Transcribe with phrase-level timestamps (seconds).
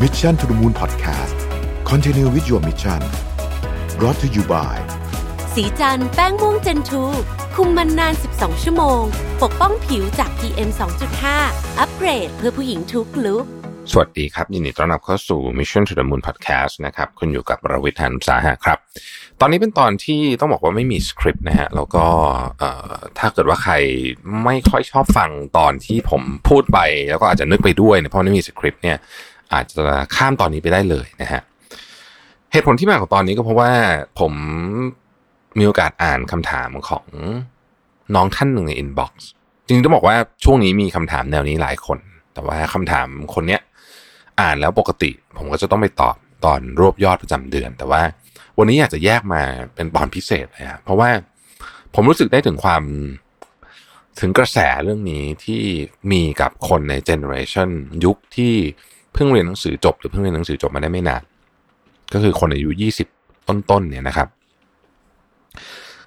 [0.00, 1.36] Mission to the Moon Podcast
[1.84, 3.00] Continue with your mission
[3.98, 4.74] brought to you by
[5.54, 7.02] สีจันแป้งม่วงเจนทู
[7.54, 9.02] คุมมันนาน 12 ชั่วโมง
[9.42, 10.70] ปกป้องผิวจาก PM
[11.24, 13.44] 2.5 อัปเกรดเพื่อผู้หญิงทุกลุก
[13.90, 18.78] สวัสดีครับ ยินดีต้อนรับเข้าสู่ Mission to the Moon Podcast นะครับคุณอยู่กับรวิทยานุสาหะครับ
[19.40, 22.04] ตอนนี้เป็นตอนที่ต้องบอกว่าไม่มีสคริปต์นะฮะแล้วก็
[22.58, 23.74] เอ่อถ้าเกิดว่าใคร
[24.44, 26.78] ไม่ค่อยชอบฟังตอนที่ผมพูดไป
[27.10, 28.98] แล้วก็อาจจะนึกไปด้วยเนี่ยเพราะไม่มีสคริปต์เนี่ย
[29.54, 29.82] อาจจะ
[30.16, 31.42] ข้ามตอนนี้ไปได้เลยนะฮะ
[32.52, 33.70] เหตุผลที่มาของตอนนี้ก็เพราะว่า
[34.20, 34.32] ผม
[35.58, 37.06] มีโอกาสอ่านคำถามของ
[38.14, 39.28] น้องท่านหนึ่งใน inbox
[39.66, 41.98] จริงๆต้องบอกว่าช่วงนี้มีคำถามแนวนี้หลายคน
[42.34, 43.60] แต่ว่าคำถามคนเนี้ย
[44.40, 48.02] อ่านแล้วปกติ ผมก็จะต้องไปตอบตอนรวบยอดประจำเดือน แต่ว่า
[48.58, 49.42] วันนี้อยากจะแยกมา
[49.74, 51.10] เป็นตอนพิเศษเลยครับเพราะว่า
[51.94, 52.82] ผมรู้สึกได้ถึงความ
[54.20, 55.62] ถึงกระแสเรื่องนี้ที่
[56.12, 57.68] มีกับคนใน generation
[58.04, 58.54] ยุคที่
[59.12, 61.22] เพิ่งเรียนหนังสือจบ หรือเพิ่งเรียนหนังสือจบมาได้ไม่นาน
[62.12, 63.08] ก็คือคนอายุยี่สิบ
[63.48, 64.28] ต้นๆเนี่ยนะครับ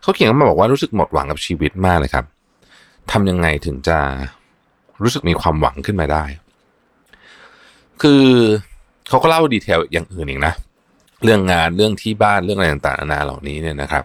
[0.01, 2.25] เขาเขียนมาบอกว่ารู้สึกหมดหวังกับชีวิตมากเลยครับ
[3.11, 3.97] ทำยังไงถึงจะ
[5.01, 6.23] รู้สึกมีความหวังขึ้นมาได้
[8.01, 8.23] คือ
[9.09, 10.53] เขาก็เล่า detail อย่างอื่นอีกนะ
[11.23, 14.03] เรื่องงานเรื่องที่บ้านเรื่องอะไรต่างๆนานาเหล่านี้เนี่ยนะครับ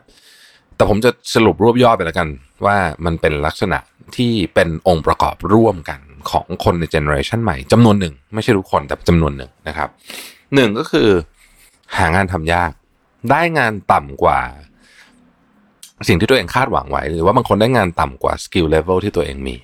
[0.76, 2.28] แต่ผมจะสรุปรวบยอดไปแล้วกัน
[2.64, 3.78] ว่ามันเป็นลักษณะ
[4.16, 9.88] ที่เป็นองค์ประกอบร่วมกัน ของคนใน generation ใหม่จำนวนหนึ่ง ไม่ใช่ทุกคนแต่จำนวนหนึ่งนะครับ
[10.54, 11.08] หนึ่งก็คือ
[11.96, 12.72] หางานทำยาก
[13.30, 14.40] ได้งานต่ำกว่า
[16.08, 19.56] สิ่งที่ตัวเองคาดหวังไว้ หรือว่าบางคนได้งานต่ำกว่า skill level ที่ตัวเองมี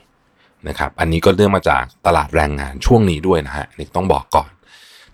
[0.69, 4.51] นะครับ อันนี้ก็เรื่องมาจากตลาดแรงงานช่วงนี้ด้วยนะฮะนี่ต้องบอกก่อน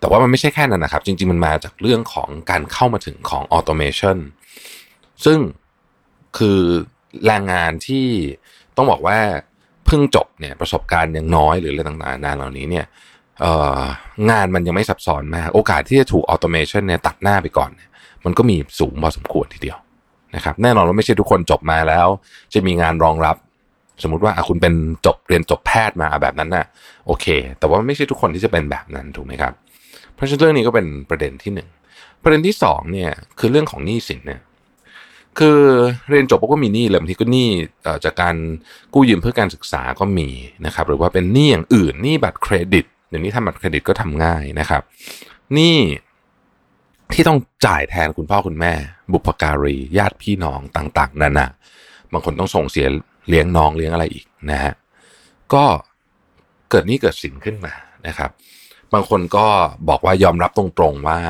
[0.00, 4.16] แต่ว่ามันไม่ใช่แค่นั้นนะครับ จริง ๆ มันมาจากเรื่องของการเข้ามาถึงของ automation
[5.24, 5.38] ซึ่ง
[6.38, 6.60] คือ
[7.26, 8.06] แรงงานที่
[8.76, 9.18] ต้องบอกว่า
[9.92, 12.84] เพิ่งจบเนี่ยประสบการณ์ยังน้อยหรืออะไรต่างๆนานาเหล่านี้เนี่ย
[14.30, 17.70] งานมันยังไม่ซับซ้อนมาก โอกาสที่จะถูก automation เนี่ยตัดหน้าไปก่อน
[18.24, 19.78] มันก็มีสูงพอสมควรทีเดียว
[20.36, 22.06] นะครับแน่นอนว่าไม่ใช่ทุกคนจบมาแล้ว
[22.54, 23.36] จะมีงานรองรับ
[24.02, 24.74] สมมุติว่าคุณเป็น
[25.06, 26.66] จบเรียนจบแพทย์มาแบบนั้นน่ะ
[27.06, 27.26] โอเค
[27.58, 29.52] แต่ว่าไม่ใช่ทุกคนที่จะเป็นแบบนั้นถูกไหมครับ
[30.14, 31.68] เพราะฉะนั้นเรื่องนี้ก็เป็นประเด็นที่หนึ่ง
[32.22, 34.40] ประเด็นที่สองเนี่ยคือเรื่องของหนี้สินเนี่ย
[35.38, 35.60] คือ
[36.10, 37.48] เรียนจบปุ๊ก็มีหนี้เลยบางทีก็หนี้
[38.04, 38.36] จากการ
[38.94, 40.28] กู้ยืมเพื่อการศึกษาก็มี
[40.66, 44.82] นะครับ หรือว่าเป็นหนี้อย่างอื่นหนี้บัตรเครดิตเดี๋ยวนี้ทำบัตรเครดิตก็ทำง่ายนะครับ
[45.54, 45.76] หนี้
[47.12, 48.72] ที่ต้องจ่ายแทนคุณพ่อคุณแม่
[49.12, 51.46] บุพการีญาติพี่น้องต่างๆนานา
[52.12, 52.86] บางคนต้องส่งเสีย
[53.28, 54.72] เลี้ยงน้องเลี้ยงอะไรอีกนะฮะ
[55.54, 55.64] ก็
[56.70, 57.74] เกิดหนี้เกิดสินขึ้นมา
[58.06, 58.30] นะครับ
[58.92, 59.46] บางคนก็
[59.88, 61.20] บอกว่ายอมรับตรงๆว่า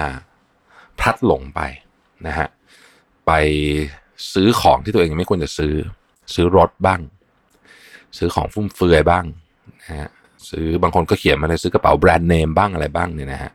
[0.98, 1.60] พลัดหลงไป
[2.26, 2.48] นะฮะ
[3.26, 3.32] ไป
[4.32, 5.74] ซื้อของที่ตัวเองไม่ควรจะซื้อ
[6.34, 7.00] ซื้อรถบ้าง
[8.18, 9.24] ซื้อของฟุ่มเฟือยบ้าง
[9.82, 10.10] นะฮะ
[10.50, 13.52] ซื้อบางคนก็เขียนมาเลยซื้อกระเป๋าแบรนด์เนมบ้างอะไรบ้างเนี่ยนะฮะ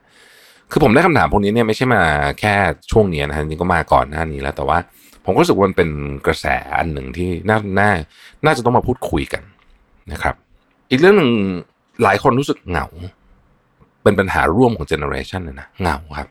[0.71, 2.01] คือผมได้คำถามพวกนี้เนี่ยไม่ใช่มา
[2.39, 2.55] แค่
[2.91, 4.77] ช่วงนี้นะฮะจริงก็มาก่อนหน้านี้แล้วแต่ว่า
[5.25, 5.89] ผมก็รู้สึกว่ามันเป็น
[6.25, 6.45] กระแส
[6.77, 7.91] อันหนึ่งที่น่าน่า
[8.45, 9.43] น่าจะต้องมาพูดคุยกัน
[10.11, 10.35] นะครับ
[10.89, 11.31] อีกเรื่องหนึ่ง
[12.03, 12.87] หลายคนรู้สึกเหงา
[14.03, 16.27] เป็นปัญหาร่วมของเจเนอเรชันเลยนะเหงาครับ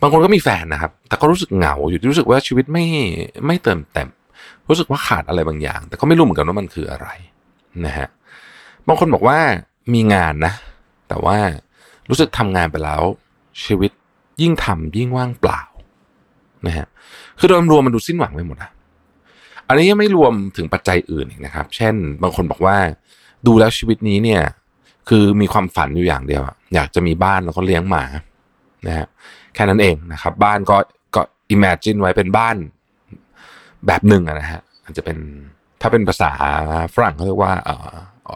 [0.00, 2.84] บางคนก็มีแฟนนะครับ แต่ก็รู้สึกเหงาอยู่รู้สึกว่าชีวิตไม่
[3.46, 4.08] ไม่เติมเต็ม
[4.68, 7.08] รู้สึกว่าขาดอะไรบางอย่าง แต่ก็ไม่รู้เหมือนกันว่ามันคืออะไร
[7.86, 8.08] นะฮะ
[8.86, 9.38] บางคนบอกว่า
[9.94, 10.52] มีงานนะ
[11.08, 11.36] แต่ว่า
[12.08, 13.02] รู้สึกทำงานไปแล้ว
[13.64, 13.90] ชีวิต
[14.42, 15.62] ยิ่งทำยิ่งว่างเปล่า
[16.66, 16.86] นะฮะ
[17.38, 18.70] คือโดยรวมมันดูสิ้นหวังไปหมดอะ
[19.68, 22.76] อันนี้ยังไม่รวมถึงปัจจัยอื่นอีกนะครับ เช่น บางคนบอกว่า
[23.46, 24.42] ดูแล้วชีวิตนี้เนี่ย
[25.08, 26.42] คือมีความฝันอยู่อย่างเดียว
[26.74, 28.04] อยากจะมีบ้านแล้วก็เลี้ยงหมา
[28.86, 29.06] นะฮะ
[29.54, 30.76] แค่นั้นเองนะครับ บ้านก็
[31.14, 31.22] ก็
[31.54, 32.56] imagine ไว้เป็นบ้าน
[33.86, 35.18] แบบหนึ่งนะฮะอาจจะเป็น
[35.80, 36.32] ถ้าเป็นภาษา
[36.94, 37.76] ฝรั่งเขาเรียกว่าเอ่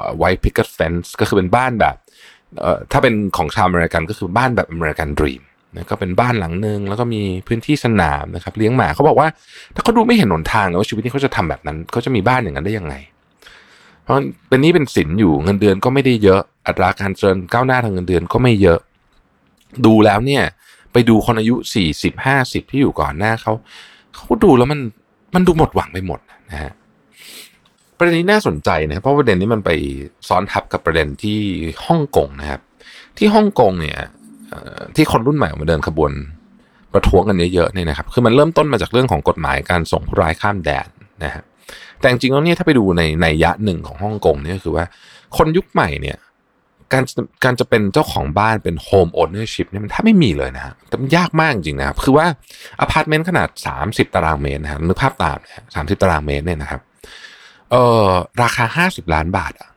[0.06, 1.96] อ white picket fence ก็คือเป็นบ้านแบบ
[2.60, 5.42] เอ่อถ้าเป็นของชาวอเมริกันก็คือบ้านแบบอเมริกันดรีม
[5.74, 9.28] นะก็เป็นบ้านหลังหนึ่งแล้วก็มีพื้นที่สนามนะครับ เลี้ยงหมาเขาบอกว่า
[9.74, 12.94] ถ้าเขาดูไม่เห็นหนทางนะว่าชีวิตนี้เขาจะทำแบบนั้นเขาจะมีบ้านอย่างนั้นได้ยังไง
[14.02, 14.14] เพราะ
[14.48, 18.80] เป็นนี้เป็นสินอยู่เงินเดือนก็ไม่ได้เยอะ อัตราการเจริญก้าวหน้าทางเงินเดือนก็ไม่เยอะ
[19.86, 20.42] ดูแล้วเนี่ย
[20.92, 23.52] ไปดูคนอายุสี่สิบห้าสิบที่อยู่ก่อนหน้าเขา
[24.14, 24.80] เขาดูแล้วมัน
[25.34, 26.20] มันดูหมดหวังไปหมด
[26.50, 26.72] นะฮะ
[27.98, 29.70] ประเด็นนี้น่าสนใจนะเพราะประเด็นนี้มันไป
[30.28, 31.40] ซ้อนทับกับประเด็นที่
[31.86, 32.60] ฮ่องกงนะครับ
[33.18, 33.98] ที่ฮ่องกงเนี่ย
[34.96, 36.12] ที่คนรุ่นใหม่มาเดินขบวน
[36.92, 40.88] ประท้วงกันเยอะๆเนี่ยนะครับ คือมันเริ่มต้นมาจากเรื่องของกฎหมายการส่งผู้ร้ายข้ามแดน
[41.24, 41.42] นะฮะ
[42.00, 44.84] แต่จริงๆแล้วเนี่ยถ้าไปดูในนัยยะหนึ่งของฮ่องกงเนี่ยคือว่า
[45.36, 46.16] คนยุคใหม่เนี่ย
[46.92, 47.04] การ
[47.44, 52.26] การจะเป็นเจ้าของบ้านเป็น homeownership เนี่ยมันแทบไม่มีเลยนะฮะแต่มันยากมากจริงนะครับ คือว่า
[52.80, 53.48] อพาร์ตเมนต์ขนาด
[53.82, 56.80] 30 ตารางเมตรนะฮะนึกภาพตามนะฮะสามสิบตารางเมตรเนี่ยนะครับ
[57.70, 58.08] เอ่อ
[58.42, 59.68] ราคาห้าสิบล้านบาทอะ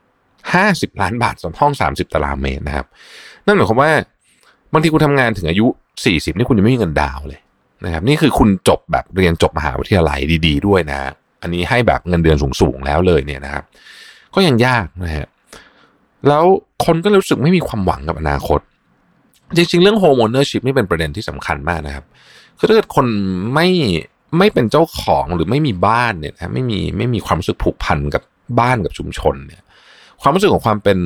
[0.54, 2.86] ห้าสิบล้านบาทสำหรับห้องสามสิบตารางเมตรนะครับ
[3.46, 3.92] นั่นหมายความว่า
[4.74, 5.66] บางทีคุณทำงานถึงอายุ
[6.06, 7.40] สี่สิบนี่คุณยังไม่มีเงินดาวเลย
[7.86, 11.12] นะครับ นี่คือคุณจบแบบเรียนจบมหาวิทยาลัยดี ๆ ด้วยนะฮะ
[11.42, 13.64] อันนี้ให้แบบเงินเดือนสูงๆแล้วเลยเนี่ยนะครับ
[14.36, 15.28] ก็ยังยากนะฮะ
[16.28, 16.44] แล้ว
[16.86, 18.60] คนก็รู้สึกไม่มีความหวังกับอนาคต
[19.56, 22.06] จริง ๆ เรื่องโฮม o เนอร์ชิพนี่เป็นประเด็นที่สำคัญมากนะครับ
[22.58, 23.06] คือถ้าเกิดคน
[23.54, 23.68] ไม่
[24.38, 28.24] ไม่เป็นเจ้าของหรือไม่มีบ้านเนี่ยนะไม่มีไม่มีความรู้สึกผูกพันกับ
[28.60, 29.62] บ้านกับชุมชนเนี่ย
[30.22, 31.00] ความรู้สึกของความเป็น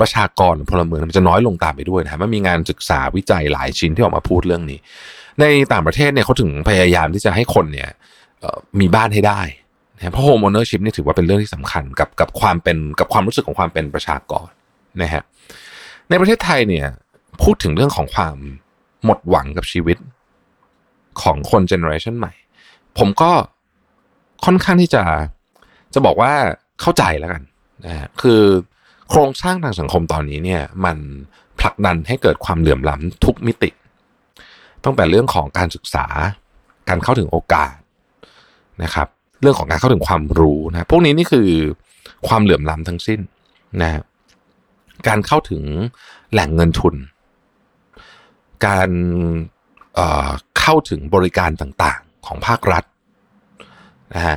[0.00, 4.78] ประชากรพลเมืองมันจะน้อยลงตามไปด้วยนะมันมีงานศึกษาวิจัยหลายชิ้นที่ออกมาพูดเรื่องนี้
[5.40, 7.88] ในต่างประเทศเนี่ยเขาถึงพยายามที่จะให้คนเนี่ย
[8.80, 9.40] มีบ้านให้ได้
[9.98, 14.48] นะเพราะ homeownership นี่ถือว่าเป็นเรื่องที่สำคัญกับกับความเป็นกับความรู้สึกของความเป็นประชากร
[15.02, 15.22] นะฮะ
[16.08, 16.86] ในประเทศไทยเนี่ย
[17.42, 18.36] พูดถึงเรื่องของความ
[19.04, 19.98] หมดหวังกับชีวิต
[21.22, 22.32] ของคน generation ใหม่
[22.98, 23.30] ผมก็
[24.44, 25.02] ค่อนข้างที่จะ
[25.94, 26.32] จะบอกว่า
[26.80, 27.42] เข้าใจแล้วกัน
[27.86, 28.42] นะฮะคือ
[29.08, 30.96] โครงสร้างทางสังคมตอนนี้เนี่ยมัน
[31.60, 33.70] ผลักดันให้เกิดความเหลื่อมล้ำทุกมิติ
[34.84, 36.06] ตั้งแต่เรื่องของการศึกษา
[36.88, 37.74] การเข้าถึงโอกาส
[38.82, 39.08] นะครับ
[39.40, 41.48] เรื่องของการเข้าถึงความรู้นะพวกนี้นี่คือ
[42.28, 43.20] ความเหลื่อมล้ำทั้งสิ้น
[43.82, 43.90] นะ
[45.08, 45.62] การเข้าถึง
[46.32, 46.94] แหล่งเงินทุน
[48.66, 49.98] การ
[50.60, 52.84] เข้าถึงบริการต่างๆของภาครัฐ
[54.14, 54.36] นะฮะ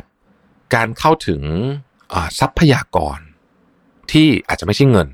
[0.75, 1.41] การเข้าถึง
[2.39, 3.19] ทรัพยากร
[4.11, 5.07] ที่อาจจะไม่ใช่เงิน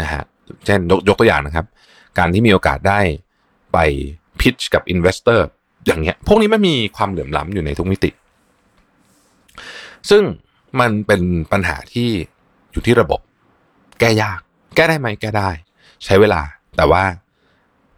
[0.00, 0.22] นะฮะ
[0.66, 1.66] เช่นยกตัวอย่างนะครับ
[2.18, 3.00] การที่มีโอกาสได้
[3.72, 3.78] ไป
[4.40, 5.46] pitch กับ investor
[5.86, 8.10] อย่างเงี้ยพวกนี้มันมีความเหลื่อมล้ำอยู่ในทุกมิติ
[10.10, 10.22] ซึ่ง
[10.80, 12.10] มันเป็นปัญหาที่
[12.72, 13.20] อยู่ที่ระบบ
[14.00, 14.40] แก้ยาก
[14.76, 15.50] แก้ได้ไหมแก้ได้
[16.04, 16.40] ใช้เวลา
[16.76, 17.02] แต่ว่า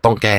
[0.04, 0.37] ต้องแก้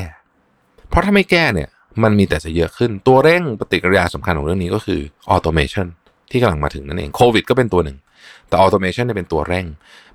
[0.89, 1.69] เพราะถ้าไม่แก้เนี่ย
[2.03, 4.99] มันมีแต่จะเยอะขึ้น ตัวเร่งปฏิกิริยาสำคัญของเรื่องนี้ก็คือ
[5.29, 5.87] automation
[6.31, 7.97] ที่กำลังมาถึงนั่นเองโควิดก็เป็นตัวหนึ่ง
[8.47, 9.65] แต่ automation เป็นตัวเร่ง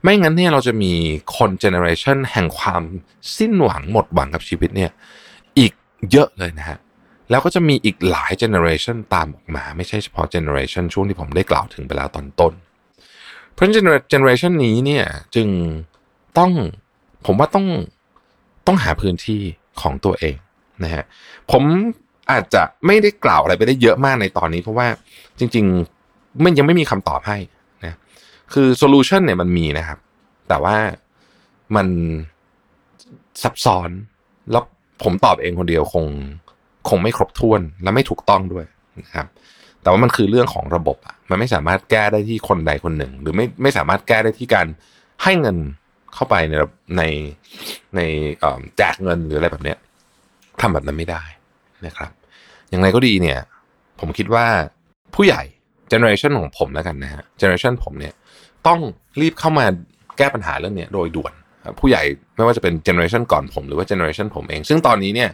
[0.03, 0.93] ไม่งั้นเนี่ยเราจะมี
[1.37, 2.83] คน generation แห่งความ
[3.37, 4.91] สิ้นหวังหมดหวังกับชีวิตเนี่ย
[5.59, 5.73] อีก
[6.11, 6.79] เยอะเลยนะฮะ
[7.31, 12.53] แล้วก็จะมีอีกหลาย generation ตามออกมา ไม่ใช่เฉพาะ generation ช่วงที่ผมได้กล่าวถึงไปแล้วตอนต้น
[13.53, 15.05] เพราะ generation นี้เนี่ย
[15.35, 15.49] จึง
[16.39, 16.51] ต้อง
[17.27, 17.67] ผมว่าต้อง
[18.67, 19.41] ต้องหาพื้นที่
[19.81, 20.37] ของตัวเอง
[20.85, 21.05] นะฮะ
[21.51, 21.63] ผม
[22.31, 24.89] อาจจะไม่ได้กล่าวอะไรไปได้เยอะมากในตอนนี้ เพราะว่า
[25.39, 27.39] จริงๆมันยังไม่มีคำตอบให้
[27.85, 27.97] นะ
[28.53, 29.99] คือ solution เนี่ยมันมีนะครับ
[30.49, 30.77] แต่ว่า
[31.77, 31.89] มัน
[33.43, 33.91] ซับซ้อน
[34.51, 34.65] แล้ว
[35.03, 36.07] ผมตอบเองคนเดียวคง
[36.91, 38.65] คงไม่ครบถ้วนและไม่ถูกต้องด้วย
[39.03, 39.27] นะครับ
[39.83, 44.67] แต่ว่ามันคือเรื่องของระบบอะมันไม่สามารถแก้ได้ที่คนใดคนหนึ่ง หรือไม่ไม่สามารถแก้ได้ที่การ
[45.23, 45.57] ให้เงิน
[46.15, 46.55] เข้าไปใน
[46.97, 47.03] ใน
[47.97, 48.01] ใน
[48.77, 49.79] แจกเงินหรืออะไรแบบเนี้ย
[50.61, 51.23] ทำแบบนั้นไม่ได้
[51.87, 52.11] นะครับ
[52.71, 53.39] อย่างไรก็ดีเนี่ย
[54.01, 54.47] ผมคิดว่า
[55.15, 55.43] ผู้ใหญ่
[55.89, 58.15] เจเนอเรชันของผมแล้วกันนะฮะเจเนอเรชันผมเนี่ย
[58.67, 58.81] ต้อง
[59.21, 59.67] รีบเข้ามา
[60.19, 61.33] แก้ปัญหาเรื่องนี้โดยด่วน
[61.81, 62.03] ผู้ใหญ่
[62.37, 65.31] ไม่ว่าจะเป็น generation ก่อนผมหรือว่า generation ผมเอง ซึ่งตอนนี้เนี่ย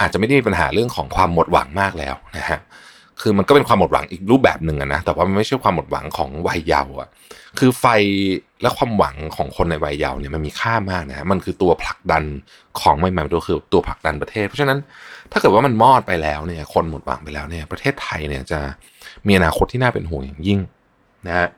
[0.00, 2.58] อาจจะไม่ได้มีปัญหาเรื่องของความหมดหวังมากแล้วนะฮะ
[3.20, 7.08] คือมันก็เป็นความหมดหวังอีกรูปแบบหนึ่งนะแต่ว่ามันไม่ใช่ความหมดหวังของวัยเยาว์อะ
[7.58, 7.86] คือไฟ
[8.62, 12.22] และความหวังของคนในวัยเยาว์เนี่ยมันมีค่ามากนะมันคือตัวผลักดัน
[12.80, 14.78] ของใหม่ๆตัวคือตัวผลักดันประเทศ เพราะฉะนั้น
[15.32, 18.60] ถ้าเกิดว่ามันมอดไปแล้วเนี่ยคนหมดหวังไปแล้วเนี่ยประเทศไทยเนี่ยจะ
[19.26, 20.60] มีอนาคตที่น่าเป็นห่วงอย่างยิ่ง
[21.26, 21.48] นะฮะ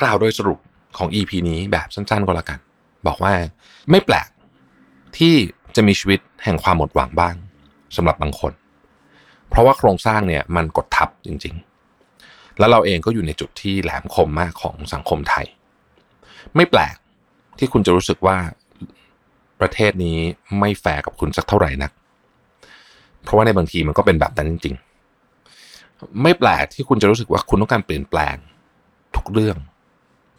[0.00, 0.58] กล่าวโดยสรุป
[0.98, 2.58] ของ EP นี้แบบสั้นๆก็แล้วกัน
[3.06, 3.32] บอกว่า
[3.90, 4.28] ไม่แปลก
[5.18, 5.34] ที่
[5.76, 7.34] จะมีชีวิตแห่งความหมดหวังบ้าง
[7.96, 8.52] สำหรับบางคน
[9.48, 11.54] เพราะว่าโครงสร้างเนี่ยมันกดทับจริง
[12.06, 15.46] ๆ แล้วเราเองก็อยู่ในจุดที่แหลมคมมากของสังคมไทย
[16.56, 16.96] ไม่แปลก
[17.58, 18.36] ที่คุณจะรู้สึกว่า
[19.60, 20.18] ประเทศนี้
[20.58, 21.92] ไม่แฟร์กับคุณสักเท่าไหร่นัก
[23.22, 24.74] เพราะว่าในบางทีมันก็เป็นแบบนั้นจริง
[25.48, 28.36] ๆ ไม่แปลกที่คุณจะรู้สึกว่าคุณต้องการเปลี่ยนแปลง
[29.16, 29.56] ทุกเรื่อง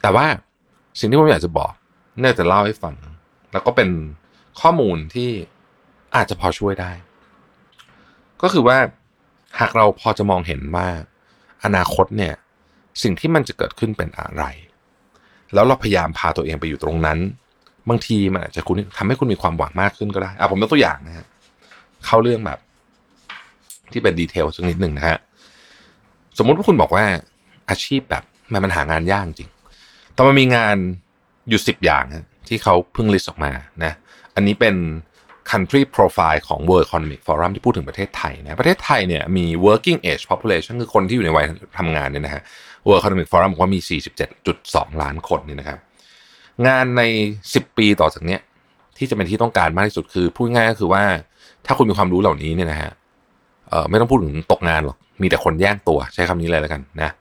[0.01, 0.25] แต่ว่า
[0.99, 1.71] สิ่งที่ผมอยากจะบอก
[2.21, 2.95] น่าจะเล่าให้ฟัง
[3.51, 3.89] แล้วก็เป็น
[4.59, 5.29] ข้อมูลที่
[6.15, 6.91] อาจจะพอช่วยได้
[8.41, 8.77] ก็คือว่า
[9.59, 10.87] หากเราพอจะมองเห็นว่า
[11.65, 12.33] อนาคตเนี่ย
[13.03, 14.43] สิ่งที่มันจะเกิดขึ้นเป็นอะไร
[15.53, 17.19] แล้วเราพยายามพาตัวเองไปอยู่ตรงนั้น
[17.89, 21.25] บางทีมันอาจจะคุณทำให้คุณมีความหวังมากขึ้นก็ได้อะผมยกตัวอย่างนะฮะ
[22.05, 22.59] เข้าเรื่องแบบ
[23.91, 25.17] ที่เป็นดีเทลสักนิดหนึ่งนะฮะ
[26.37, 27.05] สมมุติว่าคุณบอกว่า
[27.69, 29.49] อาชีพแบบมันมันหางานยากจริง
[30.13, 30.75] แต่มันมีงาน
[31.49, 32.03] อยู่สิบอย่าง
[32.47, 33.51] ที่เขาเพิ่งลิสต์ออกมา
[33.83, 33.93] นะ
[34.35, 34.75] อันนี้เป็น
[35.51, 41.45] country profile ของ World Economic Forum ที่พูดถึงประเทศไทยนะประเทศไทยเนี่ยมี working age population คือคนที่อยู่ในวัย
[41.79, 42.41] ทำงานเนี่ยนะฮะ
[42.87, 43.79] World Economic Forum บอกว่ามี
[44.41, 45.79] 47.2 ล้านคนนี่นะครับ
[46.67, 47.01] งานใน
[47.45, 48.41] 10 ปีต่อจากเนี้ย
[48.97, 51.03] ที่จะเป็นที่ต้องการมากที่สุดคือพูดง่ายก็คือว่า
[51.65, 52.91] ถ้าคุณมีความรู้เหล่านี้เนี่ยนะฮะ
[53.69, 57.11] เออไม่ต้องพูดถึงตกงานหรอก มีแต่คนแย่งตัวใช้คำนี้เลยแล้วกันนะ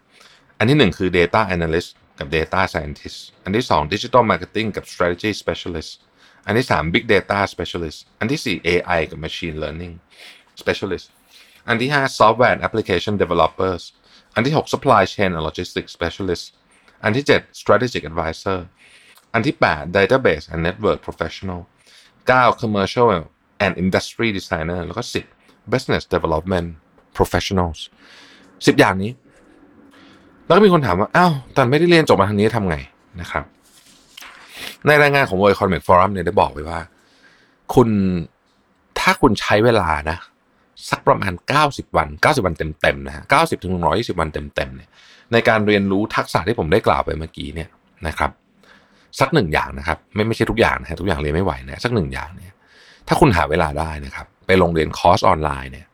[0.59, 5.93] อันที่หนึ่งคือ data analyst กับ Data Scientist อันที่สอง Digital Marketing กับ Strategy Specialist
[6.47, 9.95] อันที่สาม Big Data Specialist อันที่สี่ AI กับ Machine Learning
[10.63, 11.07] Specialist
[11.69, 13.83] อันที่ห้า Software and Application Developers
[14.35, 16.45] อันที่หก Supply Chain and Logistics Specialist
[17.05, 18.59] อันที่เจ็ด Strategic Advisor
[19.33, 21.61] อันที่แปด Database and Network Professional
[22.29, 23.09] เก้า Commercial
[23.65, 25.25] and Industry Designer แล้วก็สิบ
[25.73, 26.69] Business Development
[27.19, 27.79] Professionals
[28.67, 29.13] สิบอย่างนี้
[30.47, 32.77] แล้วก็มีคนถามว่า อ้าวตอนไม่ได้เรียนจบมาทางนี้ทำไง
[33.21, 33.45] นะครับ
[34.87, 36.81] ในรายงานของ World Economic Forum เนี่ยได้บอกไว้ว่า
[37.75, 37.89] คุณ
[39.01, 40.19] ถ้าคุณใช้เวลานะ
[40.91, 41.33] สักประมาณ
[41.65, 44.89] 90 วัน 90 วันเต็มๆนะฮะ90ถึง120 วันเต็มๆเนี่ย
[45.33, 47.69] ในการเรียนรู้ทักษะที่ผมได้กล่าวไปเมื่อกี้เนี่ย
[48.07, 48.31] นะครับ
[49.21, 52.53] สักหนึ่งอย่างนะครับ ไม่ไม่ใช่ทุกอย่างนะฮะทุกอย่างเรียนไม่ไหวนะสักหนึ่งอย่างเนี่ย
[53.09, 55.87] ถ้าคุณหาเวลาได้นะครับ ไปลงเรียนคอร์สออนไลน์เนี่ย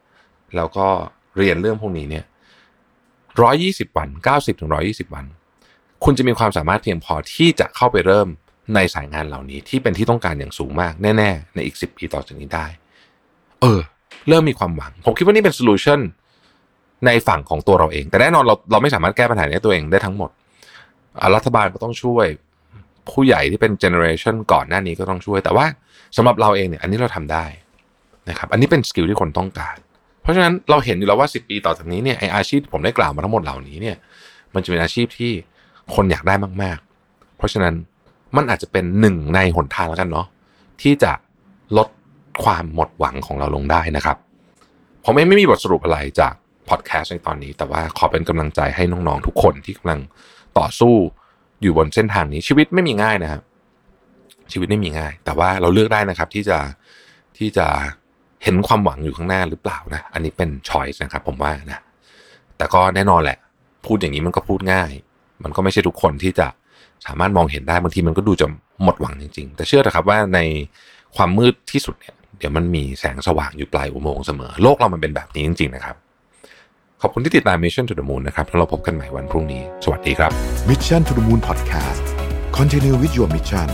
[0.57, 0.87] แล้วก็
[1.39, 2.25] เรียนเรื่องพวกนี้เนี่ย
[3.43, 5.25] ร้อยี่สิบวันเก้าสิบถึงร้อยี่สิบวัน
[6.05, 8.29] คุณจะมีความสามารถเพียงพอที่จะเข้าไปเริ่ม
[8.75, 12.67] ในสายงานเหล่านี้ที่เป็นที่ต้องการอย่างสูงมาก แน่ ๆ ในอีกสิบปีต่อจากนี้ได้
[13.61, 13.81] เออ
[14.29, 16.01] เริ่มมีความหวัง ผมคิดว่านี่เป็น solution
[17.07, 20.31] ในฝั่งของตัวเราเอง แต่แน่นอนเราเราไม่สามารถแก้ปัญหานี้ตัวเองได้ทั้งหมด
[21.35, 22.27] รัฐบาลก็ต้องช่วย
[23.11, 25.67] ผู้ใหญ่ที่เป็น generation ก่อนหน้านี้ก็ต้องช่วย แต่ว่า
[26.17, 27.45] สำหรับเราเองเนี่ย อันนี้เราทำได้
[28.29, 29.77] นะครับ อันนี้เป็น skill ที่คนต้องการ
[30.23, 33.97] เพราะฉะนั้นเราเห็นอยู่แล้วว่า 10 ปีต่อจากนี้เนี่ยไอ้อาชีพผมได้กล่าวมาทั้งหมดเหล่านี้เนี่ย
[34.55, 35.33] มันจะเป็นอาชีพที่
[35.95, 37.75] คนอยากได้มาก ๆ เพราะฉะนั้น
[38.37, 40.27] มันอาจจะเป็นหนึ่งในหนทางแล้วกันเนาะ
[40.83, 41.13] ที่จะ
[41.77, 41.89] ลด
[42.45, 44.17] ความหมดหวังของเราลงได้นะครับ
[45.05, 46.35] ผมเองไม่มีบทสรุปอะไรจาก
[46.69, 50.01] พอดแคสต์ในตอนนี้ แต่ว่าขอเป็นกำลังใจให้น้องๆทุกคนที่กำลัง
[50.59, 50.95] ต่อสู้
[51.63, 53.43] อยู่บนเส้นทางนี้ชีวิตไม่มีง่ายนะครับ
[54.53, 56.59] ชีวิตไม่มีง่าย แต่ว่าเราเลือกได้นะครับที่จะ
[57.39, 57.67] ที่จะ
[58.43, 61.81] เห็นความหวังอยู่ข้างหน้าหรือเปล่านะ อันนี้เป็นช้อยส์นะครับ ผมว่านะ
[62.57, 63.39] แต่ก็แน่นอนแหละ
[63.87, 64.91] พูดอย่างนี้มันก็พูดง่าย
[65.43, 66.47] มันก็ไม่ใช่ทุกคนที่จะ
[67.07, 68.47] สามารถมองเห็นได้บางทีมันก็ดูจะ
[68.83, 70.41] หมดหวังจริง ๆ แต่เชื่อเถอะครับว่าใน
[71.17, 75.97] ความมืดที่สุดเนี่ยเดี๋ยวมันมีแสงสว่างอยู่ปลายอุโมงค์เสมอ โลกเรามันเป็นแบบนี้จริง ๆ นะครับ
[77.03, 80.31] ขอบคุณที่ติดตาม Mission to the Moon นะครับแล้วเราพบกันใหม่วันพรุ่งนี้ สวัสดีครับ
[80.69, 82.05] Mission to the Moon Podcast
[82.59, 83.69] Continue with your mission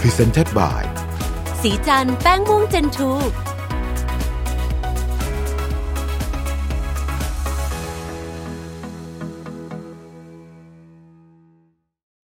[0.00, 0.82] Presented by
[1.60, 3.10] สีจันแป้งม่วงเจนทู